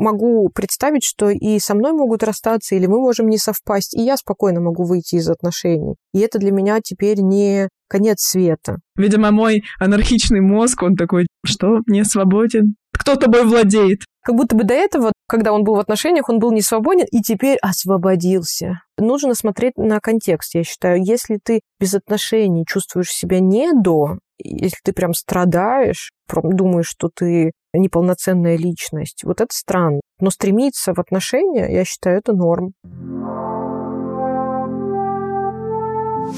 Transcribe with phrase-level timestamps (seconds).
[0.00, 4.16] могу представить, что и со мной могут расстаться, или мы можем не совпасть, и я
[4.16, 5.96] спокойно могу выйти из отношений.
[6.12, 8.78] И это для меня теперь не конец света.
[8.96, 12.76] Видимо, мой анархичный мозг, он такой, что, не свободен?
[12.92, 14.00] Кто тобой владеет?
[14.22, 17.22] Как будто бы до этого, когда он был в отношениях, он был не свободен и
[17.22, 18.82] теперь освободился.
[18.98, 21.02] Нужно смотреть на контекст, я считаю.
[21.02, 27.08] Если ты без отношений чувствуешь себя не до, если ты прям страдаешь, прям думаешь, что
[27.14, 30.00] ты неполноценная личность, вот это странно.
[30.20, 32.72] Но стремиться в отношения, я считаю, это норм.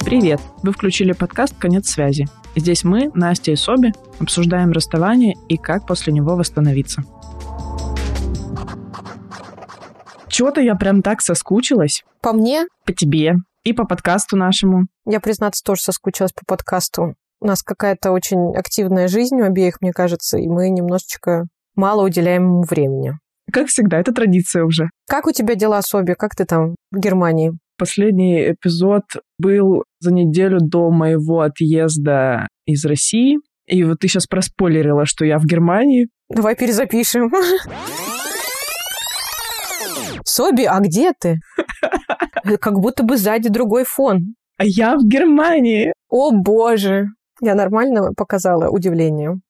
[0.04, 0.40] Привет!
[0.62, 2.26] Вы включили подкаст «Конец связи».
[2.54, 7.02] Здесь мы, Настя и Соби, обсуждаем расставание и как после него восстановиться.
[10.28, 12.04] Чего-то я прям так соскучилась.
[12.20, 12.66] По мне?
[12.84, 13.34] По тебе.
[13.64, 14.86] И по подкасту нашему.
[15.06, 17.14] Я, признаться, тоже соскучилась по подкасту.
[17.42, 22.44] У нас какая-то очень активная жизнь у обеих, мне кажется, и мы немножечко мало уделяем
[22.44, 23.14] ему времени.
[23.52, 24.90] Как всегда, это традиция уже.
[25.08, 26.14] Как у тебя дела, Соби?
[26.14, 27.50] Как ты там в Германии?
[27.76, 29.02] Последний эпизод
[29.40, 33.38] был за неделю до моего отъезда из России.
[33.66, 36.10] И вот ты сейчас проспойлерила, что я в Германии.
[36.28, 37.28] Давай перезапишем.
[40.24, 41.40] Соби, а где ты?
[42.60, 44.36] Как будто бы сзади другой фон.
[44.58, 45.92] А я в Германии.
[46.08, 47.08] О, боже.
[47.42, 49.40] Я нормально показала удивление.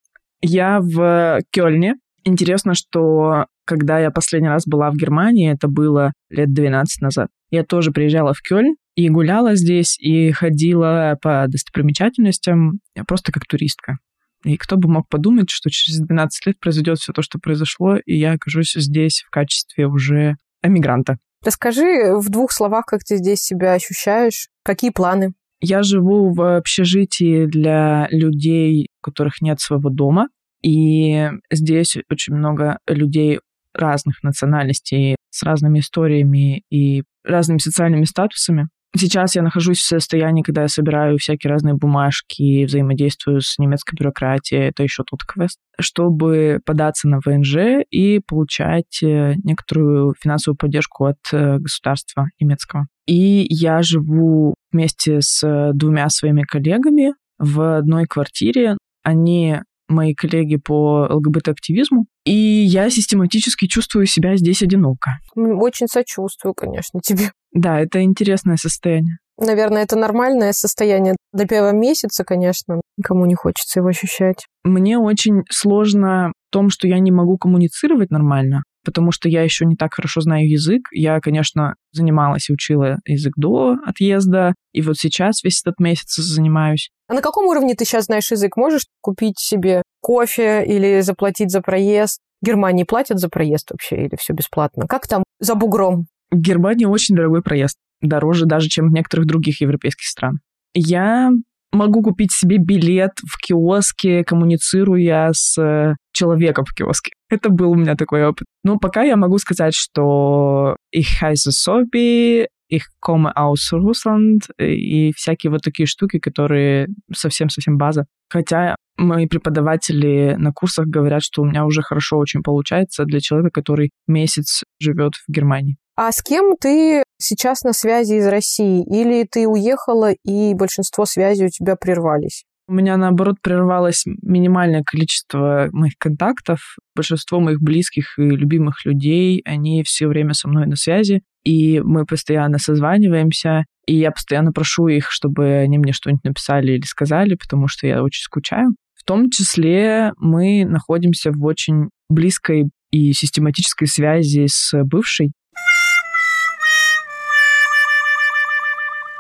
[0.41, 1.97] Я в Кёльне.
[2.25, 7.65] Интересно, что когда я последний раз была в Германии, это было лет 12 назад, я
[7.65, 13.99] тоже приезжала в Кёльн и гуляла здесь, и ходила по достопримечательностям просто как туристка.
[14.45, 18.17] И кто бы мог подумать, что через 12 лет произойдет все то, что произошло, и
[18.17, 21.19] я окажусь здесь в качестве уже эмигранта.
[21.45, 25.35] Расскажи в двух словах, как ты здесь себя ощущаешь, какие планы?
[25.65, 30.27] Я живу в общежитии для людей, у которых нет своего дома.
[30.63, 33.39] И здесь очень много людей
[33.73, 38.69] разных национальностей, с разными историями и разными социальными статусами.
[38.95, 44.69] Сейчас я нахожусь в состоянии, когда я собираю всякие разные бумажки, взаимодействую с немецкой бюрократией,
[44.69, 51.17] это еще тот квест, чтобы податься на ВНЖ и получать э, некоторую финансовую поддержку от
[51.33, 52.87] э, государства немецкого.
[53.07, 58.77] И я живу вместе с двумя своими коллегами в одной квартире.
[59.03, 65.19] Они мои коллеги по ЛГБТ-активизму, и я систематически чувствую себя здесь одиноко.
[65.37, 67.33] Очень сочувствую, конечно, тебе.
[67.53, 69.19] Да, это интересное состояние.
[69.39, 72.81] Наверное, это нормальное состояние до первого месяца, конечно.
[72.97, 74.47] Никому не хочется его ощущать.
[74.63, 79.65] Мне очень сложно в том, что я не могу коммуницировать нормально, потому что я еще
[79.65, 80.89] не так хорошо знаю язык.
[80.93, 86.91] Я, конечно, занималась и учила язык до отъезда, и вот сейчас весь этот месяц занимаюсь.
[87.09, 88.57] А на каком уровне ты сейчас знаешь язык?
[88.57, 92.21] Можешь купить себе кофе или заплатить за проезд?
[92.43, 94.87] Германии платят за проезд вообще или все бесплатно?
[94.89, 96.07] Как там за бугром?
[96.31, 97.77] В Германии очень дорогой проезд.
[98.01, 100.41] Дороже даже, чем в некоторых других европейских странах.
[100.75, 101.31] Я
[101.73, 107.13] могу купить себе билет в киоске, коммуницируя с э, человеком в киоске.
[107.31, 108.47] Это был у меня такой опыт.
[108.63, 115.63] Но пока я могу сказать, что heiße Sobi, ich komme aus Russland и всякие вот
[115.63, 118.07] такие штуки, которые совсем-совсем база.
[118.31, 123.51] Хотя мои преподаватели на курсах говорят, что у меня уже хорошо очень получается для человека,
[123.51, 125.77] который месяц живет в Германии.
[125.95, 128.83] А с кем ты сейчас на связи из России?
[128.85, 132.45] Или ты уехала, и большинство связей у тебя прервались?
[132.69, 136.77] У меня, наоборот, прервалось минимальное количество моих контактов.
[136.97, 142.07] Большинство моих близких и любимых людей, они все время со мной на связи, и мы
[142.07, 147.69] постоянно созваниваемся, и я постоянно прошу их, чтобы они мне что-нибудь написали или сказали, потому
[147.69, 148.69] что я очень скучаю.
[148.95, 155.33] В том числе мы находимся в очень близкой и систематической связи с бывшей,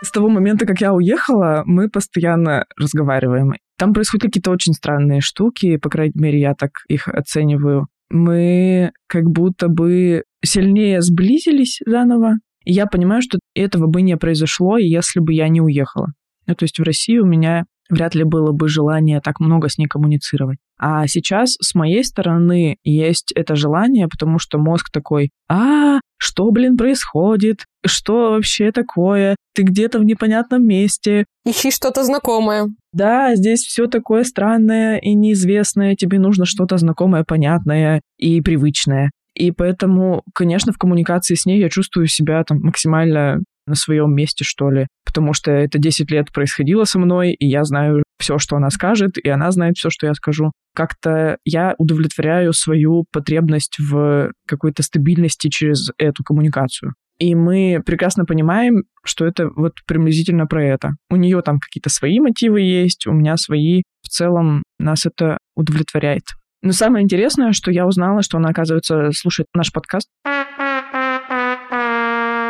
[0.02, 3.52] С того момента, как я уехала, мы постоянно разговариваем.
[3.78, 7.86] Там происходят какие-то очень странные штуки, по крайней мере, я так их оцениваю.
[8.10, 12.34] Мы как будто бы сильнее сблизились заново.
[12.64, 16.08] И я понимаю, что этого бы не произошло, если бы я не уехала.
[16.46, 19.78] Ну, то есть в России у меня вряд ли было бы желание так много с
[19.78, 20.58] ней коммуницировать.
[20.84, 26.76] А сейчас с моей стороны есть это желание, потому что мозг такой, а, что, блин,
[26.76, 27.67] происходит?
[27.87, 29.37] Что вообще такое?
[29.55, 31.25] Ты где-то в непонятном месте.
[31.46, 32.67] Ищи что-то знакомое.
[32.93, 35.94] Да, здесь все такое странное и неизвестное.
[35.94, 39.12] Тебе нужно что-то знакомое, понятное и привычное.
[39.37, 43.38] И поэтому, конечно, в коммуникации с ней я чувствую себя там максимально
[43.69, 44.88] на своем месте, что ли.
[45.05, 49.19] Потому что это 10 лет происходило со мной, и я знаю все, что она скажет,
[49.19, 50.52] и она знает все, что я скажу.
[50.74, 56.94] Как-то я удовлетворяю свою потребность в какой-то стабильности через эту коммуникацию.
[57.19, 60.92] И мы прекрасно понимаем, что это вот приблизительно про это.
[61.10, 63.82] У нее там какие-то свои мотивы есть, у меня свои.
[64.02, 66.24] В целом нас это удовлетворяет.
[66.62, 70.08] Но самое интересное, что я узнала, что она, оказывается, слушает наш подкаст.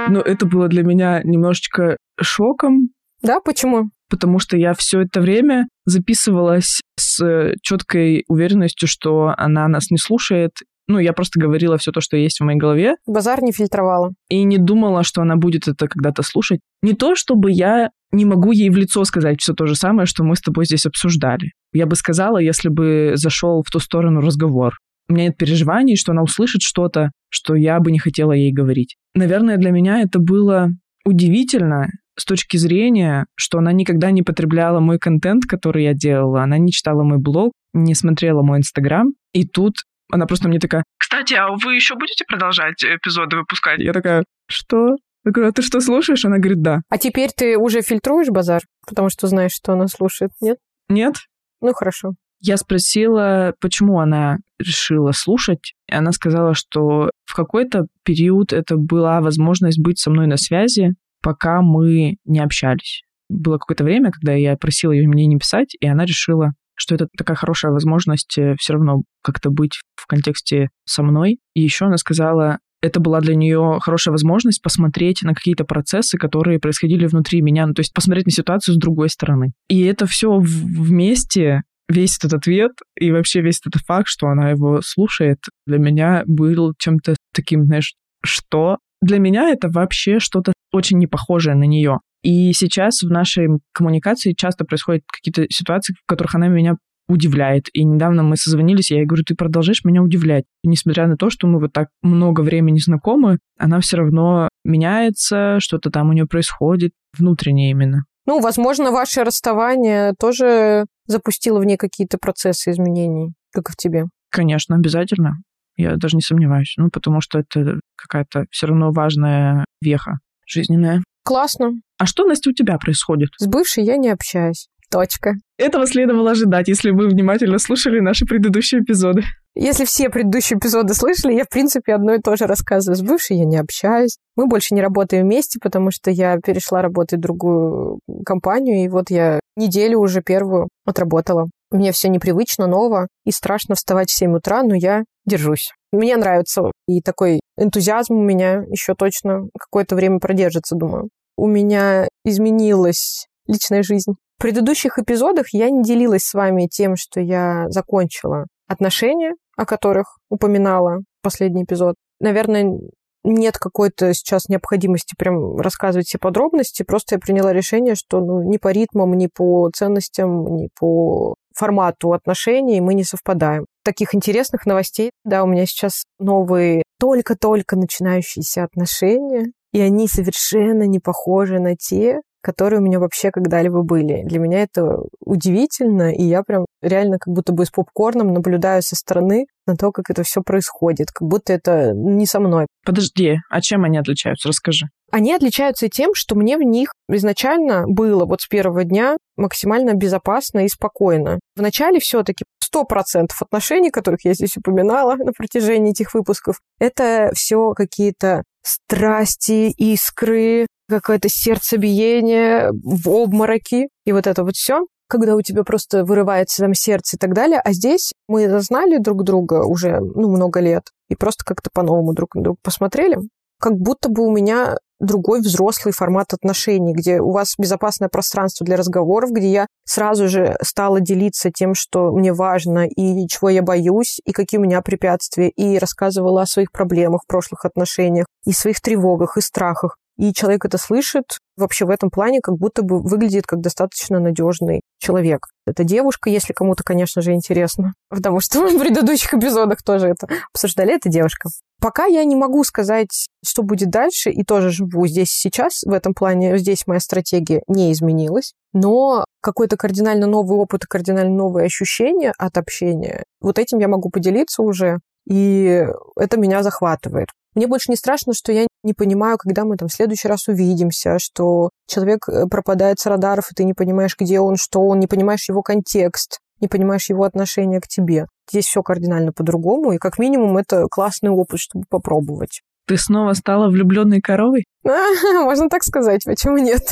[0.09, 2.91] Но это было для меня немножечко шоком.
[3.23, 3.91] Да, почему?
[4.13, 10.51] Потому что я все это время записывалась с четкой уверенностью, что она нас не слушает,
[10.87, 12.97] ну, я просто говорила все то, что есть в моей голове.
[13.07, 14.11] Базар не фильтровала.
[14.29, 16.61] И не думала, что она будет это когда-то слушать.
[16.83, 20.25] Не то, чтобы я не могу ей в лицо сказать все то же самое, что
[20.25, 21.53] мы с тобой здесь обсуждали.
[21.73, 24.75] Я бы сказала, если бы зашел в ту сторону разговор.
[25.09, 28.97] У меня нет переживаний, что она услышит что-то, что я бы не хотела ей говорить.
[29.15, 30.69] Наверное, для меня это было
[31.07, 31.89] удивительно
[32.19, 36.73] с точки зрения, что она никогда не потребляла мой контент, который я делала, она не
[36.73, 39.77] читала мой блог, не смотрела мой инстаграм, и тут
[40.11, 43.81] она просто мне такая, кстати, а вы еще будете продолжать эпизоды выпускать?
[43.81, 44.97] Я такая, что?
[45.25, 46.25] Я говорю, а ты что, слушаешь?
[46.25, 46.81] Она говорит, да.
[46.89, 50.59] А теперь ты уже фильтруешь базар, потому что знаешь, что она слушает, нет?
[50.89, 51.15] Нет.
[51.61, 52.13] Ну, хорошо.
[52.41, 59.21] Я спросила, почему она решила слушать, и она сказала, что в какой-то период это была
[59.21, 63.03] возможность быть со мной на связи, пока мы не общались.
[63.29, 67.07] Было какое-то время, когда я просила ее мне не писать, и она решила что это
[67.17, 71.39] такая хорошая возможность э, все равно как-то быть в контексте со мной.
[71.55, 76.59] И еще она сказала, это была для нее хорошая возможность посмотреть на какие-то процессы, которые
[76.59, 79.53] происходили внутри меня, ну, то есть посмотреть на ситуацию с другой стороны.
[79.69, 84.81] И это все вместе, весь этот ответ и вообще весь этот факт, что она его
[84.83, 88.79] слушает, для меня был чем-то таким, знаешь, что?
[89.03, 91.99] Для меня это вообще что-то очень не похожее на нее.
[92.23, 96.77] И сейчас в нашей коммуникации часто происходят какие-то ситуации, в которых она меня
[97.09, 97.67] удивляет.
[97.73, 100.45] И недавно мы созвонились, я ей говорю, ты продолжаешь меня удивлять.
[100.63, 105.59] И несмотря на то, что мы вот так много времени знакомы, она все равно меняется,
[105.59, 108.05] что-то там у нее происходит, внутренне именно.
[108.25, 114.05] Ну, возможно, ваше расставание тоже запустило в ней какие-то процессы изменений, как и в тебе.
[114.31, 115.35] Конечно, обязательно.
[115.77, 116.75] Я даже не сомневаюсь.
[116.77, 121.03] Ну, потому что это какая-то все равно важная веха жизненная.
[121.25, 121.73] Классно.
[121.99, 123.31] А что, Настя, у тебя происходит?
[123.39, 124.69] С бывшей я не общаюсь.
[124.91, 125.33] Точка.
[125.57, 129.23] Этого следовало ожидать, если вы внимательно слушали наши предыдущие эпизоды.
[129.55, 132.97] Если все предыдущие эпизоды слышали, я, в принципе, одно и то же рассказываю.
[132.97, 134.19] С бывшей я не общаюсь.
[134.37, 139.11] Мы больше не работаем вместе, потому что я перешла работать в другую компанию, и вот
[139.11, 141.49] я неделю уже первую отработала.
[141.71, 145.73] Мне все непривычно, ново, и страшно вставать в 7 утра, но я держусь.
[145.93, 151.09] Мне нравится, и такой энтузиазм у меня еще точно какое-то время продержится, думаю.
[151.37, 154.13] У меня изменилась личная жизнь.
[154.39, 160.19] В предыдущих эпизодах я не делилась с вами тем, что я закончила отношения, о которых
[160.31, 161.95] упоминала последний эпизод.
[162.21, 162.79] Наверное,
[163.25, 168.57] нет какой-то сейчас необходимости прям рассказывать все подробности, просто я приняла решение, что ну, ни
[168.57, 173.67] по ритмам, ни по ценностям, ни по формату отношений мы не совпадаем.
[173.85, 181.01] Таких интересных новостей, да, у меня сейчас новые только-только начинающиеся отношения, и они совершенно не
[181.01, 184.23] похожи на те, которые у меня вообще когда-либо были.
[184.25, 188.97] Для меня это удивительно, и я прям реально как будто бы с попкорном наблюдаю со
[188.97, 192.67] стороны на то, как это все происходит, как будто это не со мной.
[192.85, 194.49] Подожди, а чем они отличаются?
[194.49, 194.87] Расскажи.
[195.13, 200.65] Они отличаются тем, что мне в них изначально было вот с первого дня максимально безопасно
[200.65, 201.39] и спокойно.
[201.55, 208.45] Вначале все-таки 100% отношений, которых я здесь упоминала на протяжении этих выпусков, это все какие-то
[208.63, 216.07] страсти, искры, какое-то сердцебиение, в обмороки и вот это вот все когда у тебя просто
[216.07, 217.61] вырывается там сердце и так далее.
[217.63, 222.35] А здесь мы знали друг друга уже ну, много лет и просто как-то по-новому друг
[222.35, 223.19] на друга посмотрели.
[223.61, 228.77] Как будто бы у меня другой взрослый формат отношений, где у вас безопасное пространство для
[228.77, 234.21] разговоров, где я сразу же стала делиться тем, что мне важно и чего я боюсь,
[234.25, 238.81] и какие у меня препятствия, и рассказывала о своих проблемах в прошлых отношениях, и своих
[238.81, 243.47] тревогах, и страхах и человек это слышит, вообще в этом плане как будто бы выглядит
[243.47, 245.47] как достаточно надежный человек.
[245.67, 250.95] Это девушка, если кому-то, конечно же, интересно, потому что в предыдущих эпизодах тоже это обсуждали,
[250.95, 251.49] это девушка.
[251.83, 256.15] Пока я не могу сказать, что будет дальше, и тоже живу здесь сейчас, в этом
[256.15, 262.33] плане здесь моя стратегия не изменилась, но какой-то кардинально новый опыт и кардинально новые ощущения
[262.39, 265.85] от общения, вот этим я могу поделиться уже, и
[266.15, 267.31] это меня захватывает.
[267.57, 271.19] Мне больше не страшно, что я не понимаю, когда мы там в следующий раз увидимся,
[271.19, 275.07] что человек э, пропадает с радаров, и ты не понимаешь, где он, что он, не
[275.07, 278.27] понимаешь его контекст, не понимаешь его отношение к тебе.
[278.51, 282.63] Здесь все кардинально по-другому, и как минимум это классный опыт, чтобы попробовать.
[282.87, 284.65] Ты снова стала влюбленной коровой?
[284.85, 286.83] Можно так сказать, почему нет?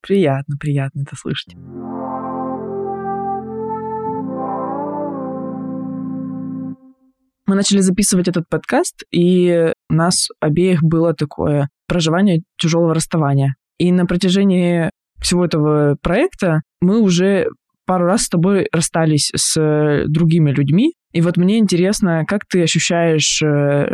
[0.00, 1.54] Приятно, приятно это слышать.
[7.46, 13.56] Мы начали записывать этот подкаст, и у нас обеих было такое проживание тяжелого расставания.
[13.78, 14.90] И на протяжении
[15.20, 17.48] всего этого проекта мы уже
[17.90, 20.94] пару раз с тобой расстались с э, другими людьми.
[21.10, 23.46] И вот мне интересно, как ты ощущаешь э,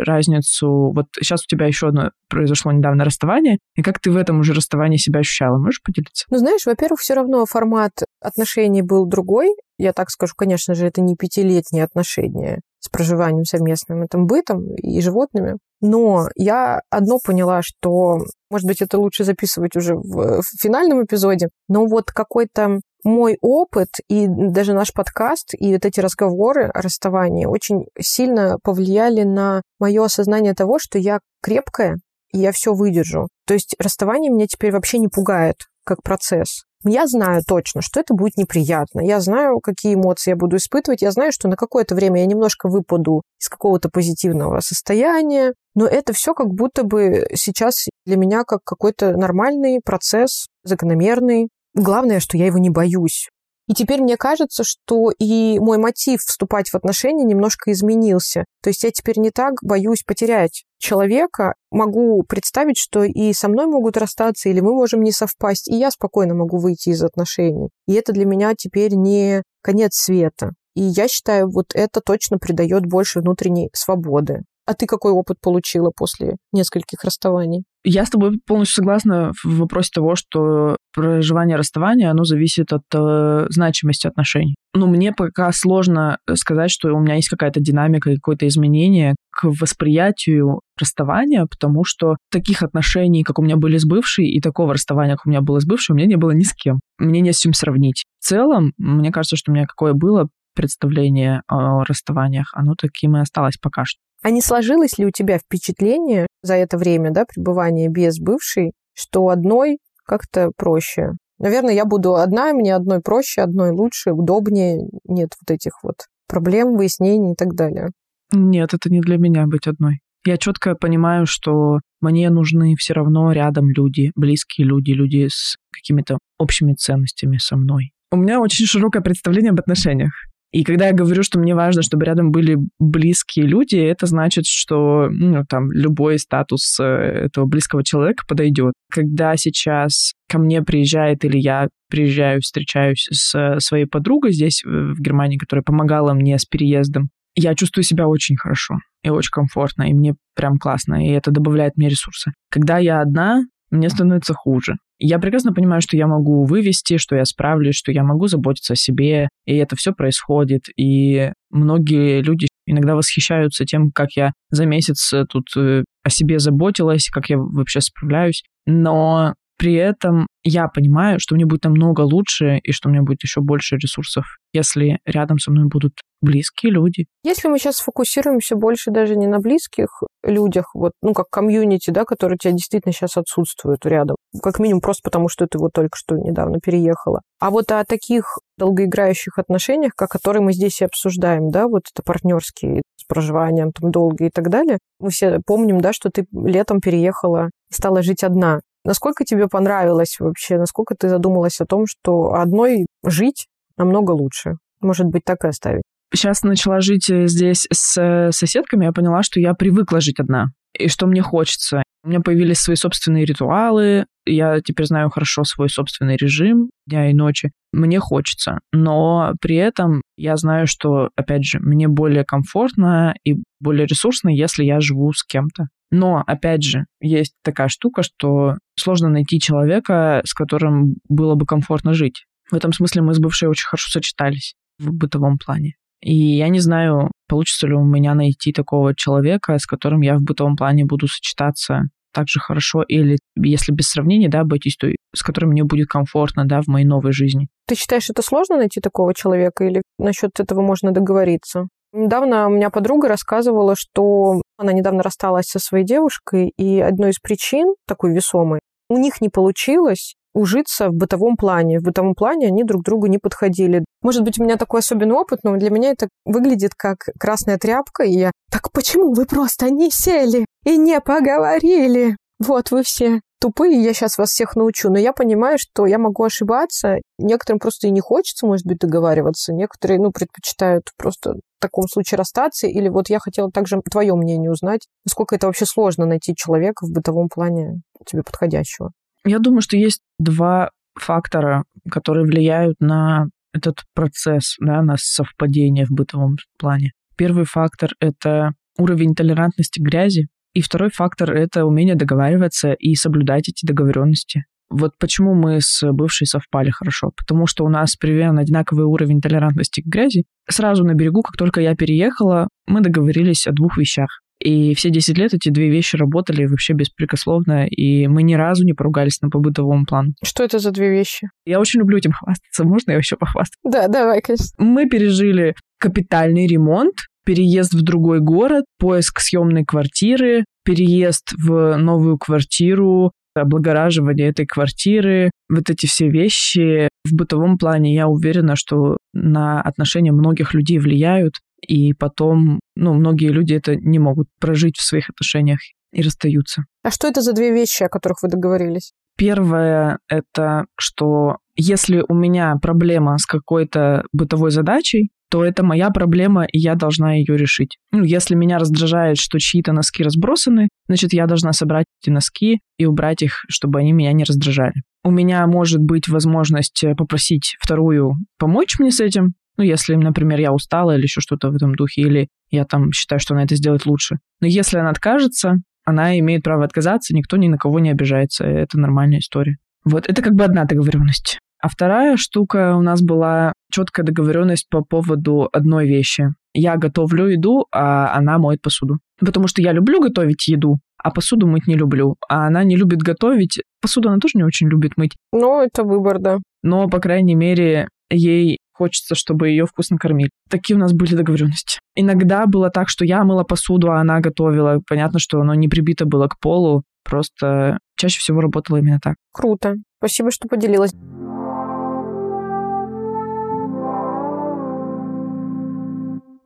[0.03, 0.91] разницу?
[0.93, 4.53] Вот сейчас у тебя еще одно произошло недавно расставание, и как ты в этом уже
[4.53, 5.57] расставании себя ощущала?
[5.57, 6.25] Можешь поделиться?
[6.29, 9.55] Ну, знаешь, во-первых, все равно формат отношений был другой.
[9.79, 15.01] Я так скажу, конечно же, это не пятилетние отношения с проживанием совместным, этим бытом и
[15.01, 15.57] животными.
[15.81, 18.19] Но я одно поняла, что,
[18.51, 23.87] может быть, это лучше записывать уже в, в финальном эпизоде, но вот какой-то мой опыт
[24.09, 30.03] и даже наш подкаст и вот эти разговоры о расставании очень сильно повлияли на мое
[30.03, 31.99] осознание того, что я крепкая,
[32.33, 33.29] и я все выдержу.
[33.45, 36.65] То есть расставание меня теперь вообще не пугает как процесс.
[36.83, 38.99] Я знаю точно, что это будет неприятно.
[38.99, 41.01] Я знаю, какие эмоции я буду испытывать.
[41.01, 45.53] Я знаю, что на какое-то время я немножко выпаду из какого-то позитивного состояния.
[45.75, 51.49] Но это все как будто бы сейчас для меня как какой-то нормальный процесс, закономерный.
[51.77, 53.29] Главное, что я его не боюсь.
[53.67, 58.45] И теперь мне кажется, что и мой мотив вступать в отношения немножко изменился.
[58.63, 61.53] То есть я теперь не так боюсь потерять человека.
[61.69, 65.91] Могу представить, что и со мной могут расстаться, или мы можем не совпасть, и я
[65.91, 67.69] спокойно могу выйти из отношений.
[67.87, 70.53] И это для меня теперь не конец света.
[70.73, 74.41] И я считаю, вот это точно придает больше внутренней свободы.
[74.67, 77.63] А ты какой опыт получила после нескольких расставаний?
[77.85, 83.45] Я с тобой полностью согласна в вопросе того, что проживание расставания, оно зависит от э,
[83.49, 84.55] значимости отношений.
[84.73, 90.59] Но мне пока сложно сказать, что у меня есть какая-то динамика, какое-то изменение к восприятию
[90.77, 95.25] расставания, потому что таких отношений, как у меня были с бывшей, и такого расставания, как
[95.25, 96.79] у меня было с бывшей, у меня не было ни с кем.
[96.97, 98.03] Мне не с чем сравнить.
[98.19, 100.27] В целом, мне кажется, что у меня какое было
[100.57, 103.99] представление о расставаниях, оно таким и осталось пока что.
[104.23, 109.29] А не сложилось ли у тебя впечатление за это время, да, пребывания без бывшей, что
[109.29, 111.11] одной как-то проще?
[111.39, 115.95] Наверное, я буду одна, мне одной проще, одной лучше, удобнее, нет вот этих вот
[116.27, 117.89] проблем, выяснений и так далее.
[118.33, 119.99] Нет, это не для меня быть одной.
[120.25, 126.17] Я четко понимаю, что мне нужны все равно рядом люди, близкие люди, люди с какими-то
[126.37, 127.91] общими ценностями со мной.
[128.11, 130.11] У меня очень широкое представление об отношениях.
[130.51, 135.09] И когда я говорю, что мне важно, чтобы рядом были близкие люди, это значит, что
[135.09, 138.73] ну, там любой статус э, этого близкого человека подойдет.
[138.89, 145.37] Когда сейчас ко мне приезжает или я приезжаю, встречаюсь с своей подругой здесь, в Германии,
[145.37, 150.15] которая помогала мне с переездом, я чувствую себя очень хорошо и очень комфортно, и мне
[150.35, 152.31] прям классно, и это добавляет мне ресурсы.
[152.49, 154.75] Когда я одна, мне становится хуже.
[154.99, 158.77] Я прекрасно понимаю, что я могу вывести, что я справлюсь, что я могу заботиться о
[158.77, 160.63] себе, и это все происходит.
[160.75, 166.39] И многие люди иногда восхищаются тем, как я за месяц э, тут э, о себе
[166.39, 168.43] заботилась, как я вообще справляюсь.
[168.65, 173.23] Но при этом я понимаю, что мне будет намного лучше и что у меня будет
[173.23, 177.05] еще больше ресурсов, если рядом со мной будут близкие люди.
[177.23, 179.87] Если мы сейчас сфокусируемся больше даже не на близких
[180.23, 184.81] людях, вот, ну, как комьюнити, да, которые у тебя действительно сейчас отсутствуют рядом, как минимум
[184.81, 187.21] просто потому, что ты вот только что недавно переехала.
[187.39, 192.01] А вот о таких долгоиграющих отношениях, как которые мы здесь и обсуждаем, да, вот это
[192.03, 194.79] партнерские с проживанием там долго и так далее.
[194.99, 198.61] Мы все помним, да, что ты летом переехала и стала жить одна.
[198.83, 200.57] Насколько тебе понравилось вообще?
[200.57, 204.57] Насколько ты задумалась о том, что одной жить намного лучше?
[204.81, 205.83] Может быть, так и оставить?
[206.13, 210.47] Сейчас начала жить э, здесь с э, соседками, я поняла, что я привыкла жить одна
[210.77, 211.83] и что мне хочется.
[212.03, 217.13] У меня появились свои собственные ритуалы, я теперь знаю хорошо свой собственный режим дня и
[217.13, 217.51] ночи.
[217.73, 223.85] Мне хочется, но при этом я знаю, что, опять же, мне более комфортно и более
[223.85, 225.67] ресурсно, если я живу с кем-то.
[225.91, 231.93] Но, опять же, есть такая штука, что сложно найти человека, с которым было бы комфортно
[231.93, 232.25] жить.
[232.51, 235.75] В этом смысле мы с бывшей очень хорошо сочетались в бытовом плане.
[236.01, 240.21] И я не знаю, получится ли у меня найти такого человека, с которым я в
[240.21, 245.21] бытовом плане буду сочетаться так же хорошо, или если без сравнения, да, обойтись, то с
[245.21, 247.47] которым мне будет комфортно, да, в моей новой жизни.
[247.67, 251.67] Ты считаешь, это сложно найти такого человека, или насчет этого можно договориться?
[251.93, 257.19] Недавно у меня подруга рассказывала, что Она недавно рассталась со своей девушкой, и одной из
[257.19, 261.79] причин, такой весомой, у них не получилось ужиться в бытовом плане.
[261.79, 263.83] В бытовом плане они друг другу не подходили.
[264.01, 268.03] Может быть, у меня такой особенный опыт, но для меня это выглядит как красная тряпка,
[268.03, 273.81] и я «Так почему вы просто не сели и не поговорили?» Вот вы все тупые,
[273.81, 274.89] я сейчас вас всех научу.
[274.89, 276.97] Но я понимаю, что я могу ошибаться.
[277.17, 279.53] Некоторым просто и не хочется, может быть, договариваться.
[279.53, 282.67] Некоторые, ну, предпочитают просто в таком случае расстаться.
[282.67, 286.91] Или вот я хотела также твое мнение узнать, насколько это вообще сложно найти человека в
[286.91, 288.91] бытовом плане тебе подходящего.
[289.27, 295.91] Я думаю, что есть два фактора, которые влияют на этот процесс, да, на совпадение в
[295.91, 296.93] бытовом плане.
[297.17, 303.49] Первый фактор— это уровень толерантности к грязи, и второй фактор— это умение договариваться и соблюдать
[303.49, 304.45] эти договоренности.
[304.69, 307.11] Вот почему мы с бывшей совпали хорошо?
[307.15, 310.25] Потому что у нас примерно одинаковый уровень толерантности к грязи.
[310.49, 314.21] Сразу на берегу, как только я переехала, мы договорились о двух вещах.
[314.47, 318.71] И все 10 лет эти две вещи работали вообще беспрекословно, и мы ни разу не
[318.71, 320.13] поругались на побытовом плану.
[320.23, 321.27] Что это за две вещи?
[321.45, 322.63] Я очень люблю этим хвастаться.
[322.63, 323.59] Можно я еще похвастаться?
[323.65, 324.55] Да, давай, конечно.
[324.57, 333.11] Мы пережили капитальный ремонт, переезд в другой город, поиск съемной квартиры, переезд в новую квартиру,
[333.35, 340.13] облагораживание этой квартиры, вот эти все вещи в бытовом плане, я уверена, что на отношения
[340.13, 345.59] многих людей влияют, и потом, ну, многие люди это не могут прожить в своих отношениях
[345.91, 346.63] и расстаются.
[346.83, 348.93] А что это за две вещи, о которых вы договорились?
[349.17, 356.45] Первое— это что если у меня проблема с какой-то бытовой задачей, то это моя проблема,
[356.45, 357.77] и я должна ее решить.
[357.91, 362.85] Ну, если меня раздражает, что чьи-то носки разбросаны, значит, я должна собрать эти носки и
[362.85, 364.75] убрать их, чтобы они меня не раздражали.
[365.03, 370.53] У меня может быть возможность попросить вторую помочь мне с этим, ну, если, например, я
[370.53, 373.85] устала или еще что-то в этом духе, или я там считаю, что она это сделает
[373.85, 374.17] лучше.
[374.39, 378.45] Но если она откажется, она имеет право отказаться, никто ни на кого не обижается.
[378.45, 379.57] Это нормальная история.
[379.83, 381.39] Вот, это как бы одна договоренность.
[381.59, 386.27] А вторая штука у нас была четкая договоренность по поводу одной вещи.
[386.53, 388.99] Я готовлю еду, а она моет посуду.
[389.19, 392.15] Потому что я люблю готовить еду, а посуду мыть не люблю.
[392.29, 393.59] А она не любит готовить.
[393.81, 395.15] Посуду она тоже не очень любит мыть.
[395.31, 396.39] Ну, это выбор, да.
[396.63, 400.29] Но, по крайней мере, ей хочется, чтобы ее вкусно кормили.
[400.49, 401.79] Такие у нас были договоренности.
[401.95, 404.79] Иногда было так, что я мыла посуду, а она готовила.
[404.87, 409.15] Понятно, что оно не прибито было к полу, просто чаще всего работало именно так.
[409.33, 409.75] Круто.
[409.99, 410.91] Спасибо, что поделилась.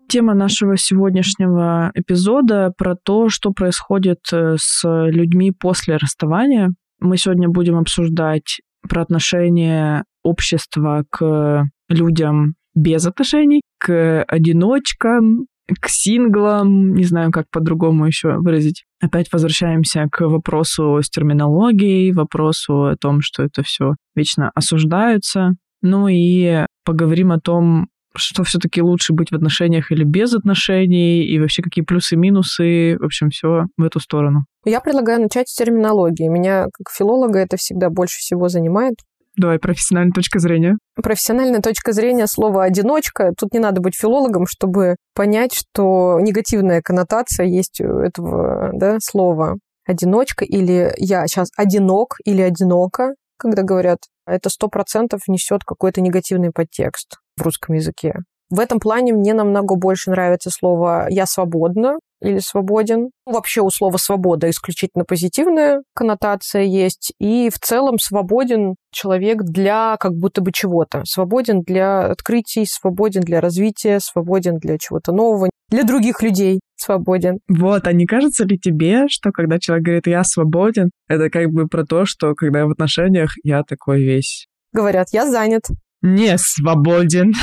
[0.08, 6.72] Тема нашего сегодняшнего эпизода про то, что происходит э, с людьми после расставания.
[7.00, 15.46] Мы сегодня будем обсуждать про отношение общества к людям без отношений, к одиночкам,
[15.80, 18.84] к синглам, не знаю, как по-другому еще выразить.
[19.02, 25.52] Опять возвращаемся к вопросу с терминологией, вопросу о том, что это все вечно осуждаются.
[25.82, 31.40] Ну и поговорим о том, что все-таки лучше быть в отношениях или без отношений, и
[31.40, 34.46] вообще какие плюсы и минусы, в общем, все в эту сторону.
[34.66, 36.28] Я предлагаю начать с терминологии.
[36.28, 38.96] Меня, как филолога, это всегда больше всего занимает.
[39.38, 40.78] Давай, профессиональная точка зрения.
[40.96, 43.32] Профессиональная точка зрения слова «одиночка».
[43.38, 49.56] Тут не надо быть филологом, чтобы понять, что негативная коннотация есть у этого да, слова.
[49.86, 56.52] Одиночка или я сейчас одинок или одинока, когда говорят, это сто процентов несет какой-то негативный
[56.52, 58.16] подтекст в русском языке.
[58.52, 63.10] В этом плане мне намного больше нравится слово «я свободна», или свободен.
[63.26, 67.14] Вообще у слова «свобода» исключительно позитивная коннотация есть.
[67.20, 71.02] И в целом свободен человек для как будто бы чего-то.
[71.06, 77.40] Свободен для открытий, свободен для развития, свободен для чего-то нового, для других людей свободен.
[77.48, 81.68] Вот, а не кажется ли тебе, что когда человек говорит «я свободен», это как бы
[81.68, 84.48] про то, что когда я в отношениях, я такой весь...
[84.74, 85.64] Говорят, я занят.
[86.02, 87.34] Не свободен.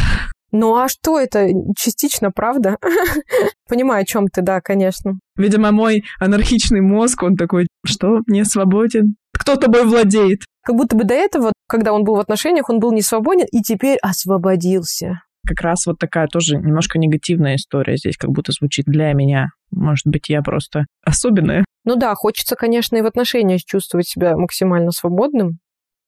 [0.50, 1.48] Ну а что это?
[1.76, 2.76] Частично правда.
[3.68, 5.18] Понимаю, о чем ты, да, конечно.
[5.37, 9.16] Видимо, мой анархичный мозг, он такой, что, не свободен?
[9.32, 10.40] Кто тобой владеет?
[10.62, 13.62] Как будто бы до этого, когда он был в отношениях, он был не свободен и
[13.62, 15.20] теперь освободился.
[15.46, 19.48] Как раз вот такая тоже немножко негативная история здесь как будто звучит для меня.
[19.70, 21.64] Может быть, я просто особенная.
[21.84, 25.58] Ну да, хочется, конечно, и в отношениях чувствовать себя максимально свободным,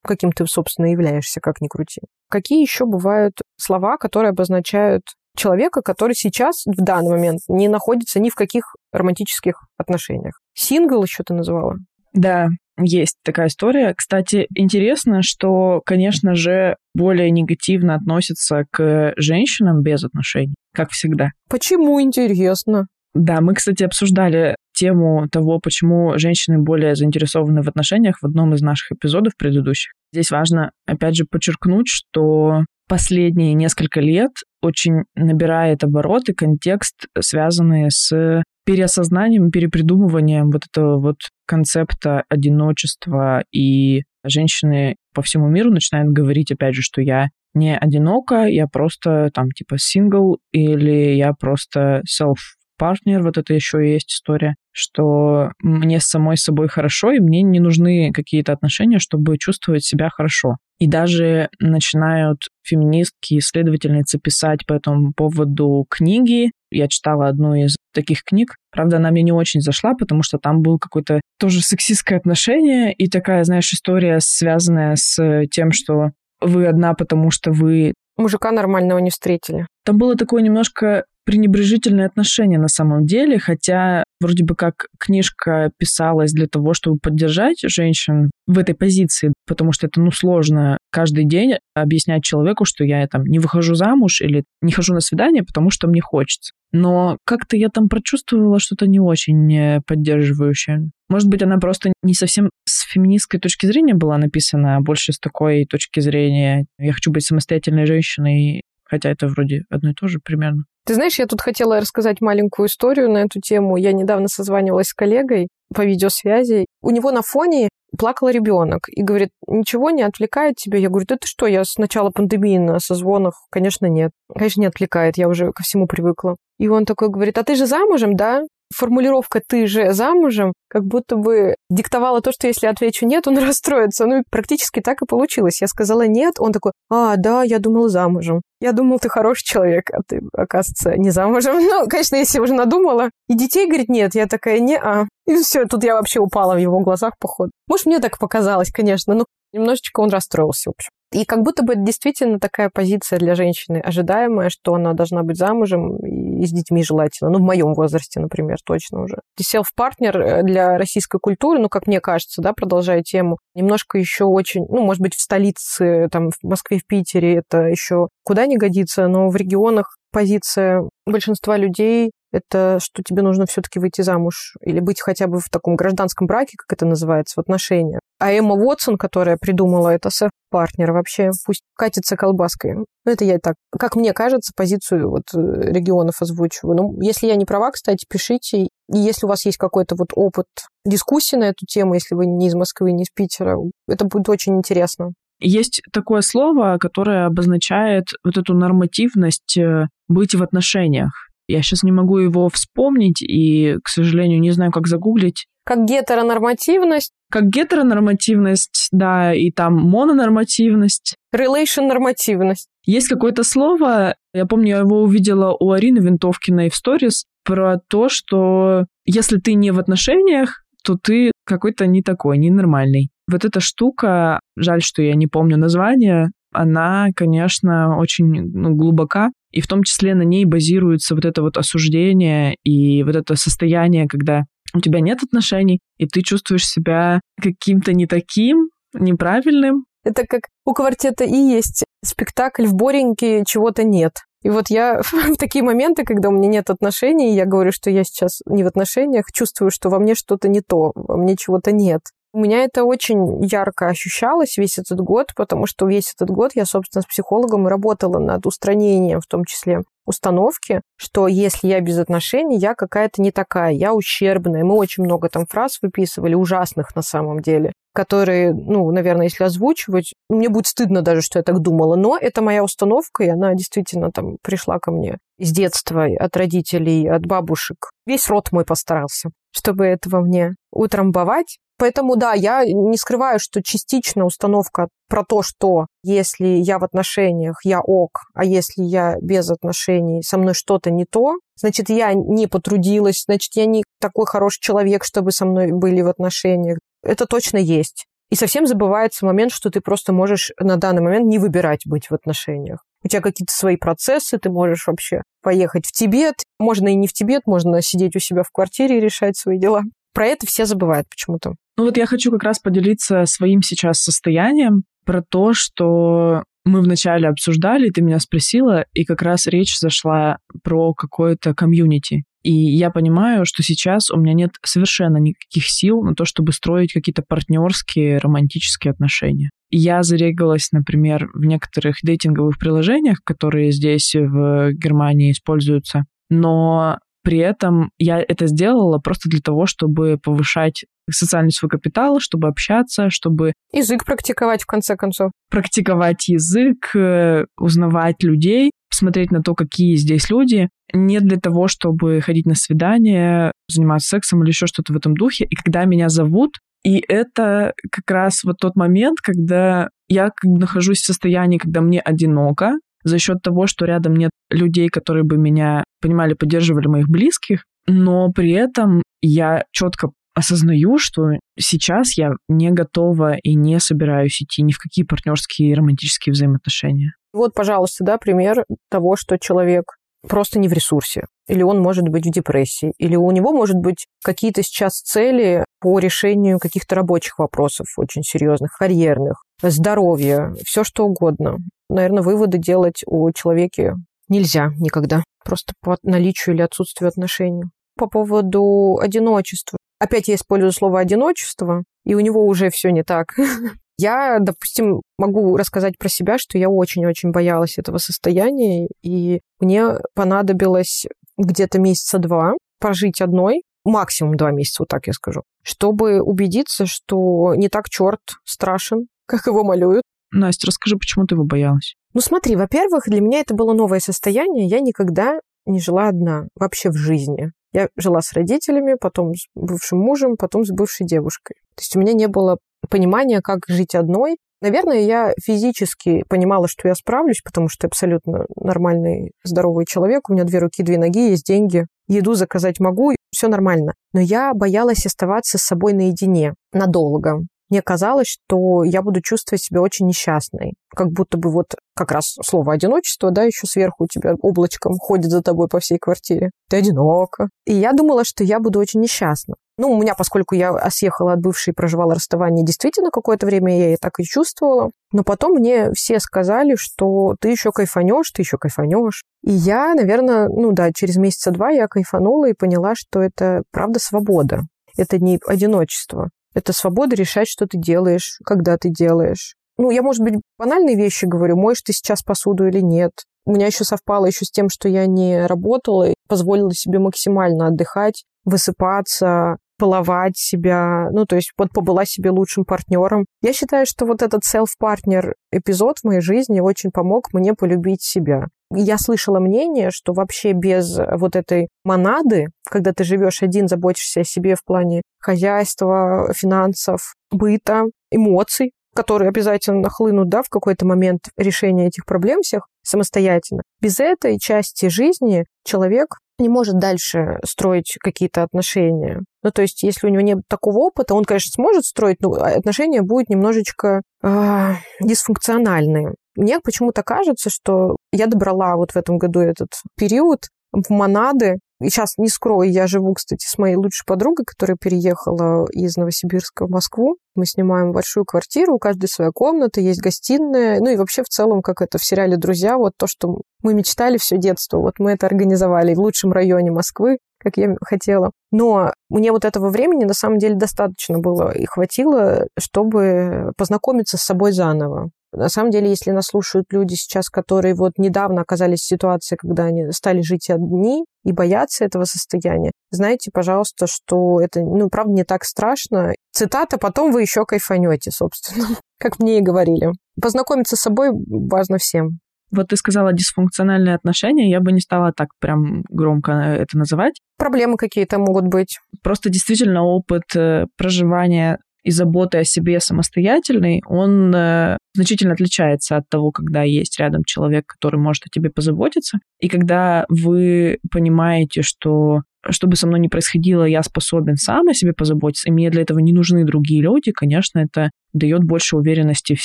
[0.03, 2.03] каким ты, собственно, являешься, как ни крути.
[2.29, 5.03] Какие еще бывают слова, которые обозначают
[5.37, 10.41] человека, который сейчас, в данный момент, не находится ни в каких романтических отношениях?
[10.55, 11.77] Сингл еще ты называла?
[12.13, 13.95] Да, есть такая история.
[13.95, 21.29] Кстати, интересно, что, конечно же, более негативно относятся к женщинам без отношений, как всегда.
[21.49, 22.87] Почему интересно?
[23.15, 28.63] Да, мы, кстати, обсуждали тему того, почему женщины более заинтересованы в отношениях в одном из
[28.63, 29.93] наших эпизодов предыдущих.
[30.13, 34.31] Здесь важно, опять же, подчеркнуть, что последние несколько лет
[34.63, 41.17] очень набирает обороты контекст, связанный с переосознанием, перепридумыванием вот этого вот
[41.47, 48.47] концепта одиночества, и женщины по всему миру начинают говорить, опять же, что я не одинока,
[48.47, 52.37] я просто там типа сингл, или я просто self
[52.81, 57.61] партнер, вот это еще есть история, что мне с самой собой хорошо, и мне не
[57.61, 60.57] нужны какие-то отношения, чтобы чувствовать себя хорошо.
[60.79, 66.53] И даже начинают феминистки, исследовательницы писать по этому поводу книги.
[66.71, 68.57] Я читала одну из таких книг.
[68.73, 73.11] Правда, она мне не очень зашла, потому что там был какое-то тоже сексистское отношение и
[73.11, 77.93] такая, знаешь, история, связанная с тем, что вы одна, потому что вы...
[78.17, 79.67] Мужика нормального не встретили.
[79.85, 86.33] Там было такое немножко пренебрежительное отношение на самом деле, хотя вроде бы как книжка писалась
[86.33, 91.55] для того, чтобы поддержать женщин в этой позиции, потому что это, ну, сложно каждый день
[91.73, 95.87] объяснять человеку, что я там не выхожу замуж или не хожу на свидание, потому что
[95.87, 96.51] мне хочется.
[96.73, 100.91] Но как-то я там прочувствовала что-то не очень э, поддерживающее.
[101.09, 105.21] Может быть, она просто не совсем с феминистской точки зрения была написана, а больше с
[105.21, 110.19] такой точки зрения «я хочу быть самостоятельной женщиной», хотя это вроде одно и то же
[110.19, 110.65] примерно.
[110.91, 113.77] Ты знаешь, я тут хотела рассказать маленькую историю на эту тему.
[113.77, 116.67] Я недавно созванивалась с коллегой по видеосвязи.
[116.83, 120.81] У него на фоне плакал ребенок и говорит, ничего не отвлекает тебя?
[120.81, 124.11] Я говорю, да ты что, я с начала пандемии на созвонах, конечно, нет.
[124.35, 126.35] Конечно, не отвлекает, я уже ко всему привыкла.
[126.59, 128.43] И он такой говорит, а ты же замужем, да?
[128.75, 134.07] Формулировка «ты же замужем» как будто бы диктовала то, что если отвечу «нет», он расстроится.
[134.07, 135.61] Ну, и практически так и получилось.
[135.61, 138.43] Я сказала «нет», он такой «а, да, я думал замужем».
[138.61, 141.57] Я думал, ты хороший человек, а ты, оказывается, не замужем.
[141.71, 143.11] Ну, конечно, если уже надумала.
[143.29, 144.15] И детей, говорит, нет.
[144.15, 145.07] Я такая, не-а.
[145.27, 147.53] И все, тут я вообще упала в его глазах, походу.
[147.69, 150.91] Может, мне так показалось, конечно, но немножечко он расстроился, в общем.
[151.13, 155.97] И как будто бы действительно такая позиция для женщины ожидаемая, что она должна быть замужем
[155.97, 157.31] и с детьми желательно.
[157.31, 159.17] Ну, в моем возрасте, например, точно уже.
[159.39, 164.65] Селф-партнер э, для российской культуры, ну, как мне кажется, да, продолжая тему, немножко еще очень,
[164.69, 169.09] ну, может быть, в столице, там, в Москве, в Питере это еще куда не годится,
[169.09, 175.01] но в регионах позиция большинства людей это что тебе нужно все-таки выйти замуж или быть
[175.01, 178.01] хотя бы в таком гражданском браке, как это называется, в отношениях.
[178.19, 182.75] А Эмма Уотсон, которая придумала это сеф-партнер, вообще пусть катится колбаской.
[182.75, 186.77] Ну, это я так, как мне кажется, позицию вот э, регионов озвучиваю.
[186.77, 188.65] Ну, если я не права, кстати, пишите.
[188.65, 190.47] И если у вас есть какой-то вот опыт
[190.85, 193.57] дискуссии на эту тему, если вы не из Москвы, не из Питера,
[193.89, 195.13] это будет очень интересно.
[195.41, 201.11] Есть такое слово, которое обозначает вот эту нормативность э, быть в отношениях.
[201.49, 205.47] Я сейчас не могу его вспомнить и, к сожалению, не знаю, как загуглить.
[205.65, 207.13] Как гетеронормативность?
[207.31, 211.17] Как гетеронормативность, да, и там мононормативность.
[211.35, 212.69] Relation нормативность.
[212.85, 218.09] Есть какое-то слово, я помню, я его увидела у Арины Винтовкиной в сторис, про то,
[218.09, 223.11] что если ты не в отношениях, то ты какой-то не такой, ненормальный.
[223.31, 229.61] Вот эта штука, жаль, что я не помню название, она, конечно, очень ну, глубока, и
[229.61, 234.45] в том числе на ней базируется вот это вот осуждение и вот это состояние, когда
[234.75, 239.85] у тебя нет отношений, и ты чувствуешь себя каким-то не таким, неправильным.
[240.03, 244.13] Это как у квартета И есть спектакль в Бореньке чего-то нет.
[244.43, 248.05] И вот я в такие моменты, когда у меня нет отношений, я говорю, что я
[248.05, 252.01] сейчас не в отношениях, чувствую, что во мне что-то не то, во мне чего-то нет.
[252.33, 256.65] У меня это очень ярко ощущалось весь этот год, потому что весь этот год я,
[256.65, 262.57] собственно, с психологом работала над устранением, в том числе установки, что если я без отношений,
[262.57, 264.65] я какая-то не такая, я ущербная.
[264.65, 270.15] Мы очень много там фраз выписывали, ужасных на самом деле, которые, ну, наверное, если озвучивать,
[270.29, 274.11] мне будет стыдно даже, что я так думала, но это моя установка, и она действительно
[274.11, 277.91] там пришла ко мне с детства, от родителей, от бабушек.
[278.07, 281.59] Весь род мой постарался, чтобы это во мне утрамбовать.
[281.79, 287.61] Поэтому, да, я не скрываю, что частично установка про то, что если я в отношениях,
[287.65, 292.47] я ок, а если я без отношений, со мной что-то не то, значит, я не
[292.49, 296.79] потрудилась, значит, я не такой хороший человек, чтобы со мной были в отношениях.
[297.03, 298.07] Это точно есть.
[298.31, 302.15] И совсем забывается момент, что ты просто можешь на данный момент не выбирать быть в
[302.15, 302.85] отношениях.
[303.03, 306.37] У тебя какие-то свои процессы, ты можешь вообще поехать в Тибет.
[306.59, 309.83] Можно и не в Тибет, можно сидеть у себя в квартире и решать свои дела.
[310.13, 311.55] Про это все забывают почему-то.
[311.77, 317.29] Ну вот я хочу как раз поделиться своим сейчас состоянием про то, что мы вначале
[317.29, 322.25] обсуждали, ты меня спросила, и как раз речь зашла про какое-то комьюнити.
[322.43, 326.93] И я понимаю, что сейчас у меня нет совершенно никаких сил на то, чтобы строить
[326.93, 329.51] какие-то партнерские, романтические отношения.
[329.71, 337.91] Я зарегалась, например, в некоторых дейтинговых приложениях, которые здесь в Германии используются, но при этом
[337.99, 343.53] я это сделала просто для того, чтобы повышать социальный свой капитал, чтобы общаться, чтобы...
[343.73, 345.31] Язык практиковать, в конце концов.
[345.51, 350.69] Практиковать язык, э, узнавать людей, смотреть на то, какие здесь люди.
[350.93, 355.45] Не для того, чтобы ходить на свидание, заниматься сексом или еще что-то в этом духе.
[355.45, 361.07] И когда меня зовут, и это как раз вот тот момент, когда я нахожусь в
[361.07, 362.73] состоянии, когда мне одиноко,
[363.05, 368.31] за счет того, что рядом нет людей, которые бы меня понимали, поддерживали моих близких, но
[368.31, 374.73] при этом я четко осознаю, что сейчас я не готова и не собираюсь идти ни
[374.73, 377.13] в какие партнерские и романтические взаимоотношения.
[377.33, 379.85] Вот, пожалуйста, да, пример того, что человек
[380.29, 384.07] просто не в ресурсе, или он может быть в депрессии, или у него может быть
[384.23, 391.57] какие-то сейчас цели по решению каких-то рабочих вопросов очень серьезных, карьерных, здоровья, все что угодно.
[391.89, 393.97] Наверное, выводы делать у человека
[394.29, 397.65] нельзя никогда, просто по наличию или отсутствию отношений.
[397.97, 399.79] По поводу одиночества.
[400.01, 403.35] Опять я использую слово «одиночество», и у него уже все не так.
[403.99, 411.05] Я, допустим, могу рассказать про себя, что я очень-очень боялась этого состояния, и мне понадобилось
[411.37, 417.55] где-то месяца два пожить одной, максимум два месяца, вот так я скажу, чтобы убедиться, что
[417.55, 420.03] не так черт страшен, как его малюют.
[420.33, 421.97] Настя, расскажи, почему ты его боялась?
[422.15, 424.67] Ну смотри, во-первых, для меня это было новое состояние.
[424.67, 427.53] Я никогда не жила одна вообще в жизни.
[427.73, 431.55] Я жила с родителями, потом с бывшим мужем, потом с бывшей девушкой.
[431.77, 434.37] То есть у меня не было понимания, как жить одной.
[434.61, 440.29] Наверное, я физически понимала, что я справлюсь, потому что я абсолютно нормальный, здоровый человек.
[440.29, 441.87] У меня две руки, две ноги, есть деньги.
[442.09, 443.95] Еду заказать могу, все нормально.
[444.13, 449.81] Но я боялась оставаться с собой наедине надолго мне казалось, что я буду чувствовать себя
[449.81, 450.75] очень несчастной.
[450.95, 455.31] Как будто бы вот как раз слово «одиночество», да, еще сверху у тебя облачком ходит
[455.31, 456.51] за тобой по всей квартире.
[456.69, 457.49] Ты одинока.
[457.67, 459.55] И я думала, что я буду очень несчастна.
[459.79, 463.95] Ну, у меня, поскольку я съехала от бывшей и проживала расставание, действительно какое-то время я
[463.95, 464.91] и так и чувствовала.
[465.13, 469.25] Но потом мне все сказали, что ты еще кайфанешь, ты еще кайфанешь.
[469.43, 474.01] И я, наверное, ну да, через месяца два я кайфанула и поняла, что это правда
[474.01, 474.65] свобода.
[474.97, 476.29] Это не одиночество.
[476.55, 479.55] Это свобода решать, что ты делаешь, когда ты делаешь.
[479.79, 483.13] Ну, я, может быть, банальные вещи говорю, моешь ты сейчас посуду или нет.
[483.47, 487.69] У меня еще совпало еще с тем, что я не работала и позволила себе максимально
[487.69, 493.25] отдыхать, высыпаться, половать себя, ну, то есть вот побыла себе лучшим партнером.
[493.41, 498.49] Я считаю, что вот этот self-партнер эпизод в моей жизни очень помог мне полюбить себя.
[498.73, 504.25] Я слышала мнение, что вообще без вот этой монады, когда ты живешь один, заботишься о
[504.25, 511.89] себе в плане хозяйства, финансов, быта, эмоций, которые обязательно нахлынут да, в какой-то момент решения
[511.89, 513.63] этих проблем всех самостоятельно.
[513.81, 519.21] Без этой части жизни человек не может дальше строить какие-то отношения.
[519.43, 523.03] Ну, то есть, если у него нет такого опыта, он, конечно, сможет строить, но отношения
[523.03, 526.15] будут немножечко э, дисфункциональные.
[526.37, 531.59] Мне почему-то кажется, что я добрала вот в этом году этот период в монады.
[531.81, 536.67] И сейчас не скрою, я живу, кстати, с моей лучшей подругой, которая переехала из Новосибирска
[536.67, 537.17] в Москву.
[537.35, 540.79] Мы снимаем большую квартиру, у каждой своя комната, есть гостиная.
[540.79, 544.19] Ну и вообще в целом, как это в сериале «Друзья», вот то, что мы мечтали
[544.19, 548.33] все детство, вот мы это организовали в лучшем районе Москвы, как я хотела.
[548.53, 554.23] Но мне вот этого времени на самом деле достаточно было и хватило, чтобы познакомиться с
[554.23, 555.11] собой заново.
[555.33, 559.65] На самом деле, если нас слушают люди сейчас, которые вот недавно оказались в ситуации, когда
[559.65, 565.25] они стали жить одни и боятся этого состояния, знайте, пожалуйста, что это, ну, правда, не
[565.25, 566.15] так страшно.
[566.33, 568.67] Цитата «потом вы еще кайфанете», собственно,
[568.99, 569.91] как мне и говорили.
[570.21, 572.19] Познакомиться с собой важно всем.
[572.51, 577.21] Вот ты сказала дисфункциональные отношения, я бы не стала так прям громко это называть.
[577.39, 578.81] Проблемы какие-то могут быть.
[579.03, 586.09] Просто действительно опыт э, проживания и заботы о себе самостоятельный, он э, значительно отличается от
[586.09, 589.19] того, когда есть рядом человек, который может о тебе позаботиться.
[589.41, 594.75] И когда вы понимаете, что что бы со мной ни происходило, я способен сам о
[594.75, 599.35] себе позаботиться, и мне для этого не нужны другие люди, конечно, это дает больше уверенности
[599.35, 599.45] в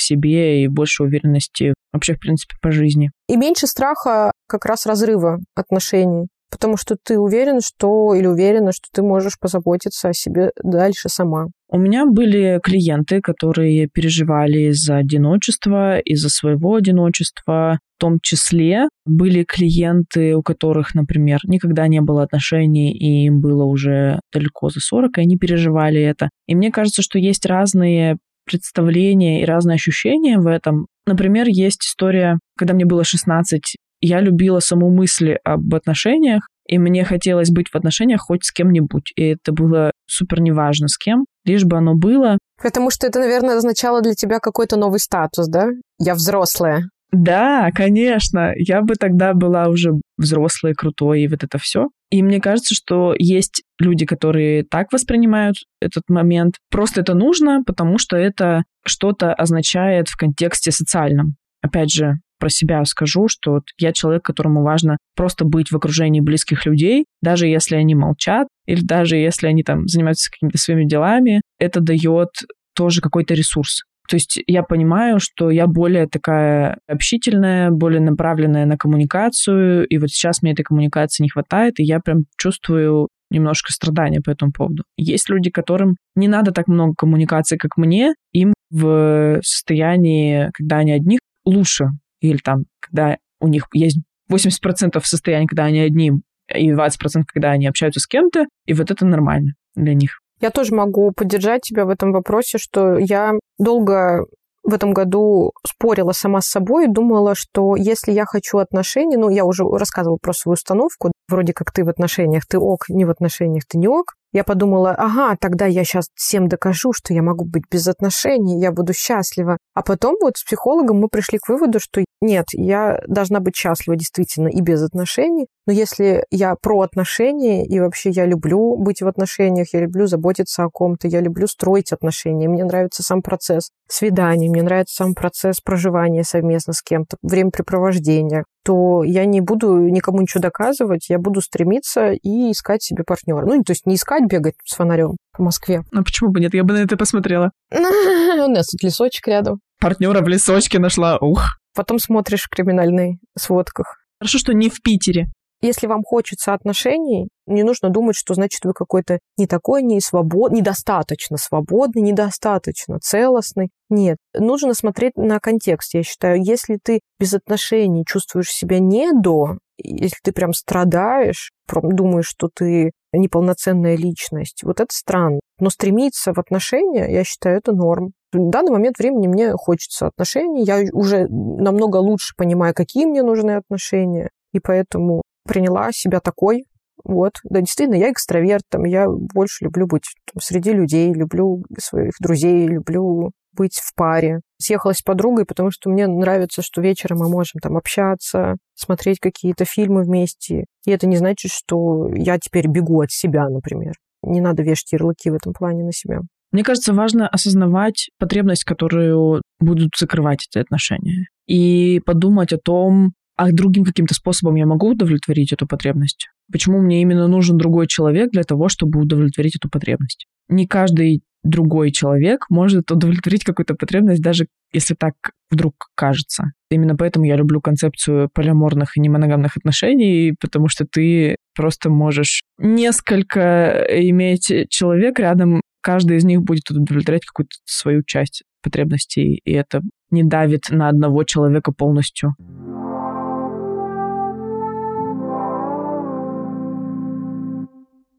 [0.00, 3.10] себе и больше уверенности вообще, в принципе, по жизни.
[3.28, 6.28] И меньше страха как раз разрыва отношений.
[6.50, 11.48] Потому что ты уверен, что или уверена, что ты можешь позаботиться о себе дальше сама.
[11.68, 17.80] У меня были клиенты, которые переживали из-за одиночества, из-за своего одиночества.
[17.96, 23.64] В том числе были клиенты, у которых, например, никогда не было отношений, и им было
[23.64, 26.28] уже далеко за 40, и они переживали это.
[26.46, 30.86] И мне кажется, что есть разные представления и разные ощущения в этом.
[31.06, 37.04] Например, есть история, когда мне было 16, я любила саму мысль об отношениях, и мне
[37.04, 39.12] хотелось быть в отношениях хоть с кем-нибудь.
[39.16, 42.38] И это было супер неважно с кем, лишь бы оно было.
[42.62, 45.68] Потому что это, наверное, означало для тебя какой-то новый статус, да?
[45.98, 46.88] Я взрослая.
[47.12, 48.52] Да, конечно.
[48.56, 51.88] Я бы тогда была уже взрослой, крутой, и вот это все.
[52.10, 56.56] И мне кажется, что есть люди, которые так воспринимают этот момент.
[56.70, 61.36] Просто это нужно, потому что это что-то означает в контексте социальном.
[61.62, 66.20] Опять же, про себя скажу, что вот я человек, которому важно просто быть в окружении
[66.20, 71.40] близких людей, даже если они молчат, или даже если они там занимаются какими-то своими делами,
[71.58, 72.28] это дает
[72.74, 73.82] тоже какой-то ресурс.
[74.08, 80.10] То есть я понимаю, что я более такая общительная, более направленная на коммуникацию, и вот
[80.10, 84.84] сейчас мне этой коммуникации не хватает, и я прям чувствую немножко страдания по этому поводу.
[84.96, 90.92] Есть люди, которым не надо так много коммуникации, как мне, им в состоянии, когда они
[90.92, 91.88] одни, лучше
[92.30, 93.98] или там, когда у них есть
[94.30, 96.12] 80% состояния, когда они одни,
[96.54, 100.20] и 20% когда они общаются с кем-то, и вот это нормально для них.
[100.40, 104.26] Я тоже могу поддержать тебя в этом вопросе, что я долго
[104.62, 109.30] в этом году спорила сама с собой и думала, что если я хочу отношений, ну,
[109.30, 113.10] я уже рассказывала про свою установку, вроде как ты в отношениях, ты ок, не в
[113.10, 117.46] отношениях, ты не ок, я подумала, ага, тогда я сейчас всем докажу, что я могу
[117.46, 119.56] быть без отношений, я буду счастлива.
[119.72, 123.96] А потом вот с психологом мы пришли к выводу, что нет, я должна быть счастлива
[123.96, 129.08] действительно и без отношений, но если я про отношения, и вообще я люблю быть в
[129.08, 134.50] отношениях, я люблю заботиться о ком-то, я люблю строить отношения, мне нравится сам процесс свиданий,
[134.50, 140.42] мне нравится сам процесс проживания совместно с кем-то, времяпрепровождения, то я не буду никому ничего
[140.42, 143.46] доказывать, я буду стремиться и искать себе партнера.
[143.46, 145.84] Ну, то есть не искать, бегать с фонарем в Москве.
[145.94, 146.52] А почему бы нет?
[146.52, 147.52] Я бы на это посмотрела.
[147.70, 149.60] У нас тут лесочек рядом.
[149.80, 151.58] Партнера в лесочке нашла, ух.
[151.76, 153.98] Потом смотришь в криминальной сводках.
[154.18, 155.28] Хорошо, что не в Питере.
[155.62, 160.58] Если вам хочется отношений, не нужно думать, что значит вы какой-то не такой, не свободный,
[160.58, 163.70] недостаточно свободный, недостаточно целостный.
[163.88, 166.42] Нет, нужно смотреть на контекст, я считаю.
[166.42, 172.92] Если ты без отношений чувствуешь себя не до, если ты прям страдаешь, думаешь, что ты
[173.12, 175.40] неполноценная личность, вот это странно.
[175.58, 178.12] Но стремиться в отношения, я считаю, это норм.
[178.32, 183.52] В данный момент времени мне хочется отношений, я уже намного лучше понимаю, какие мне нужны
[183.52, 186.64] отношения, и поэтому приняла себя такой.
[187.04, 192.14] Вот, да, действительно, я экстраверт, там, я больше люблю быть там, среди людей, люблю своих
[192.20, 194.40] друзей, люблю быть в паре.
[194.58, 199.64] Съехалась с подругой, потому что мне нравится, что вечером мы можем там общаться, смотреть какие-то
[199.64, 200.64] фильмы вместе.
[200.84, 203.94] И это не значит, что я теперь бегу от себя, например.
[204.22, 206.20] Не надо вешать ярлыки в этом плане на себя.
[206.52, 211.26] Мне кажется, важно осознавать потребность, которую будут закрывать эти отношения.
[211.46, 216.28] И подумать о том, а другим каким-то способом я могу удовлетворить эту потребность?
[216.50, 220.26] Почему мне именно нужен другой человек для того, чтобы удовлетворить эту потребность?
[220.48, 225.14] Не каждый другой человек может удовлетворить какую-то потребность, даже если так
[225.50, 226.52] вдруг кажется.
[226.70, 233.86] Именно поэтому я люблю концепцию полиаморных и немоногамных отношений, потому что ты просто можешь несколько
[233.88, 240.24] иметь человек рядом, каждый из них будет удовлетворять какую-то свою часть потребностей, и это не
[240.24, 242.34] давит на одного человека полностью.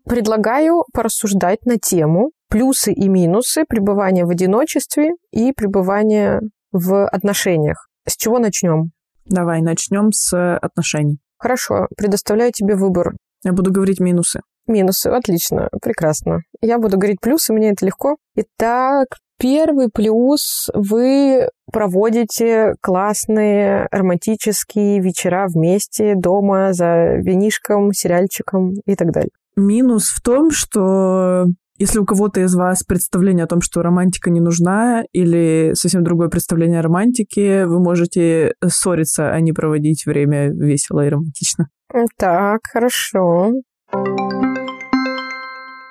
[0.08, 6.42] Предлагаю порассуждать на тему плюсы и минусы пребывания в одиночестве и пребывания
[6.72, 7.90] в отношениях.
[8.08, 8.92] С чего начнем?
[9.26, 11.20] Давай начнем с отношений.
[11.38, 13.16] Хорошо, предоставляю тебе выбор.
[13.44, 14.40] Я буду говорить минусы.
[14.66, 16.40] Минусы, отлично, прекрасно.
[16.62, 18.16] Я буду говорить плюсы, мне это легко.
[18.36, 29.12] Итак, первый плюс– вы проводите классные романтические вечера вместе дома за винишком, сериальчиком и так
[29.12, 29.32] далее.
[29.58, 31.46] Минус в том, что
[31.80, 36.30] если у кого-то из вас представление о том, что романтика не нужна, или совсем другое
[36.30, 41.70] представление о романтике, вы можете ссориться, а не проводить время весело и романтично.
[42.18, 43.52] Так, хорошо.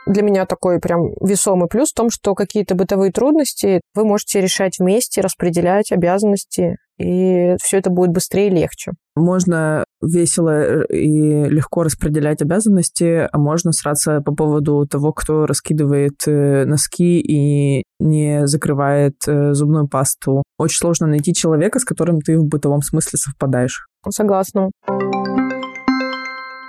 [0.07, 4.79] Для меня такой прям весомый плюс в том, что какие-то бытовые трудности вы можете решать
[4.79, 8.93] вместе, распределять обязанности, и все это будет быстрее и легче.
[9.17, 16.65] Можно весело и легко распределять обязанности, а можно сраться по поводу того, кто раскидывает э,
[16.65, 20.43] носки и не закрывает э, зубную пасту.
[20.59, 23.87] Очень сложно найти человека, с которым ты в бытовом смысле совпадаешь.
[24.09, 24.71] Согласна.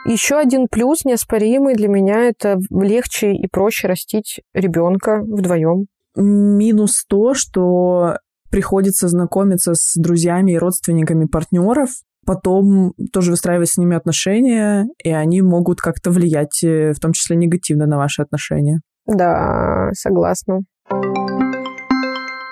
[0.06, 5.88] Еще один плюс неоспоримый для меня это легче и проще растить ребенка вдвоем.
[6.16, 8.18] Минус то, что
[8.50, 11.90] приходится знакомиться с друзьями и родственниками партнеров,
[12.28, 17.38] потом тоже выстраивать с ними отношения, и они могут как-то влиять, э, в том числе
[17.38, 18.82] негативно на ваши отношения.
[19.06, 20.60] Да, согласна.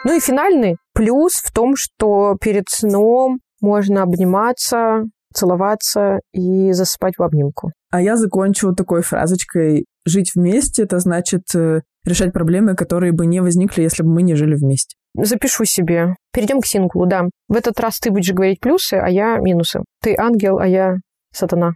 [0.07, 5.03] Ну и финальный плюс в том, что перед сном можно обниматься,
[5.34, 7.71] целоваться и засыпать в обнимку.
[7.91, 9.86] А я закончу такой фразочкой.
[10.05, 14.36] Жить вместе— это значит э, решать проблемы, которые бы не возникли, если бы мы не
[14.36, 14.95] жили вместе.
[15.18, 16.16] Запишу себе.
[16.34, 17.26] Перейдем к синглу, да.
[17.47, 19.82] В этот раз ты будешь говорить плюсы, а я минусы.
[20.01, 20.95] Ты ангел, а я
[21.34, 21.74] сатана.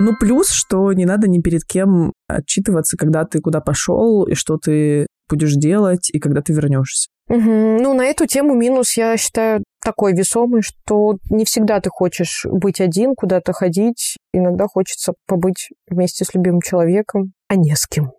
[0.00, 4.56] Ну, плюс, что не надо ни перед кем отчитываться, когда ты куда пошел и что
[4.56, 7.08] ты будешь делать, и когда ты вернешься.
[7.28, 7.40] Угу.
[7.80, 12.80] Ну, на эту тему минус, я считаю, такой весомый, что не всегда ты хочешь быть
[12.80, 14.16] один, куда-то ходить.
[14.32, 18.12] Иногда хочется побыть вместе с любимым человеком, а не с кем.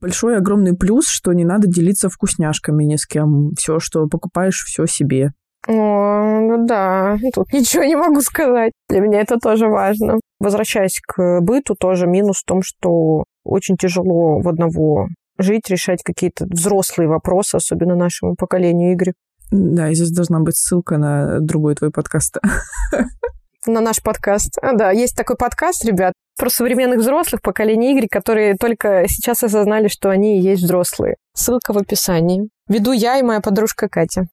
[0.00, 3.50] Большой огромный плюс, что не надо делиться вкусняшками ни с кем.
[3.58, 5.32] Все, что покупаешь, все себе.
[5.66, 8.72] О, ну да, тут ничего не могу сказать.
[8.88, 10.20] Для меня это тоже важно.
[10.38, 16.46] Возвращаясь к быту, тоже минус в том, что очень тяжело в одного жить, решать какие-то
[16.46, 19.14] взрослые вопросы, особенно нашему поколению Игоря.
[19.50, 22.38] Да, и здесь должна быть ссылка на другой твой подкаст.
[23.66, 24.56] На наш подкаст.
[24.62, 29.88] А, да, есть такой подкаст, ребят, про современных взрослых поколения Y, которые только сейчас осознали,
[29.88, 31.16] что они и есть взрослые.
[31.34, 32.48] Ссылка в описании.
[32.68, 34.28] Веду я и моя подружка Катя.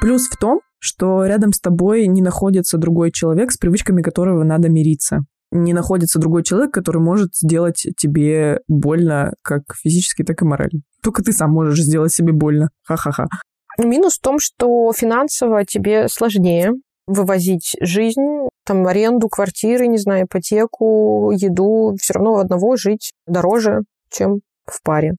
[0.00, 4.68] Плюс в том, что рядом с тобой не находится другой человек, с привычками которого надо
[4.68, 5.20] мириться.
[5.50, 10.80] Не находится другой человек, который может сделать тебе больно как физически, так и морально.
[11.02, 12.70] Только ты сам можешь сделать себе больно.
[12.82, 13.28] Ха-ха-ха.
[13.78, 16.72] Минус в том, что финансово тебе сложнее
[17.06, 24.40] вывозить жизнь, там аренду квартиры, не знаю, ипотеку, еду, все равно одного жить дороже, чем
[24.66, 25.16] в паре.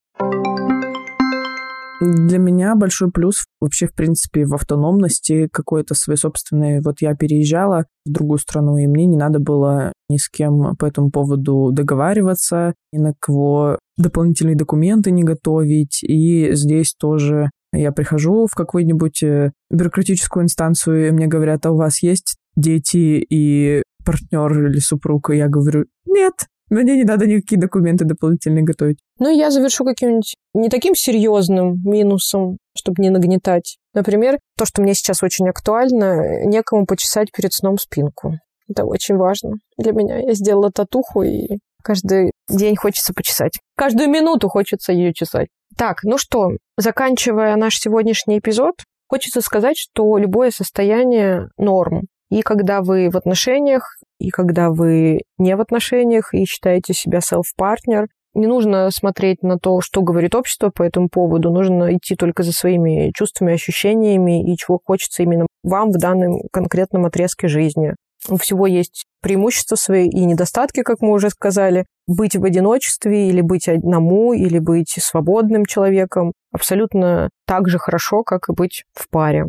[2.02, 6.82] Для меня большой плюс вообще, в принципе, в автономности какой-то своей собственной.
[6.82, 10.86] Вот я переезжала в другую страну, и мне не надо было ни с кем по
[10.86, 16.04] этому поводу договариваться, ни на кого дополнительные документы не готовить.
[16.04, 21.78] И здесь тоже я прихожу в какую-нибудь э, бюрократическую инстанцию, и мне говорят, а у
[21.78, 25.30] вас есть дети и партнер или супруг?
[25.30, 26.34] И я говорю, нет,
[26.70, 28.98] мне не надо никакие документы дополнительные готовить.
[29.20, 33.78] Ну, я завершу каким-нибудь не таким серьезным минусом, чтобы не нагнетать.
[33.94, 38.34] Например, то, что мне сейчас очень актуально, некому почесать перед сном спинку.
[38.68, 40.18] Это очень важно для меня.
[40.18, 43.60] Я сделала татуху, и каждый день хочется почесать.
[43.78, 45.48] Каждую минуту хочется ее чесать.
[45.78, 48.76] Так, ну что, заканчивая наш сегодняшний эпизод,
[49.08, 52.04] хочется сказать, что любое состояние норм.
[52.30, 58.08] И когда вы в отношениях, и когда вы не в отношениях, и считаете себя селф-партнер,
[58.34, 62.52] не нужно смотреть на то, что говорит общество по этому поводу, нужно идти только за
[62.52, 67.96] своими чувствами, ощущениями и чего хочется именно вам в данном конкретном отрезке жизни.
[68.28, 71.86] У всего есть преимущества свои и недостатки, как мы уже сказали.
[72.08, 78.50] Быть в одиночестве или быть одному, или быть свободным человеком абсолютно так же хорошо, как
[78.50, 79.46] и быть в паре.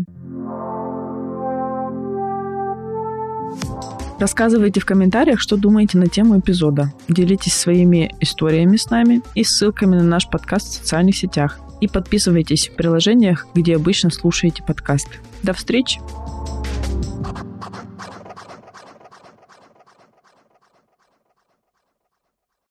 [4.19, 6.93] Рассказывайте в комментариях, что думаете на тему эпизода.
[7.09, 11.61] Делитесь своими историями с нами и ссылками на наш подкаст в социальных сетях.
[11.83, 15.19] И подписывайтесь в приложениях, где обычно слушаете подкасты.
[15.43, 16.01] До встречи!